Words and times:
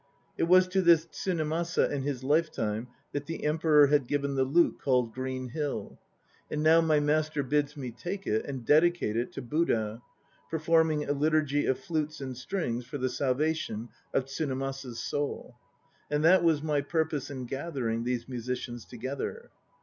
It 0.35 0.45
was 0.45 0.67
to 0.69 0.81
this 0.81 1.05
Tsunemasa 1.05 1.91
in 1.91 2.01
his 2.01 2.23
lifetime 2.23 2.87
that 3.11 3.27
the 3.27 3.45
Emperor 3.45 3.85
had 3.85 4.07
given 4.07 4.33
the 4.33 4.43
lute 4.43 4.79
called 4.79 5.13
Green 5.13 5.49
Hill. 5.49 5.99
And 6.49 6.63
now 6.63 6.81
my 6.81 6.99
master 6.99 7.43
bids 7.43 7.77
me 7.77 7.91
take 7.91 8.25
it 8.25 8.43
and 8.47 8.65
dedicate 8.65 9.15
it 9.15 9.31
to 9.33 9.43
Buddha, 9.43 10.01
performing 10.49 11.07
a 11.07 11.13
liturgy 11.13 11.67
of 11.67 11.77
flutes 11.77 12.19
and 12.19 12.35
strings 12.35 12.83
for 12.87 12.97
the 12.97 13.09
salvation 13.09 13.89
of 14.11 14.25
Tsunemasa's 14.27 14.99
soul. 14.99 15.55
And 16.09 16.23
that 16.23 16.43
was 16.43 16.63
my 16.63 16.81
purpose 16.81 17.29
in 17.29 17.45
gathering 17.45 18.03
these 18.03 18.27
musicians 18.27 18.85
together. 18.85 19.51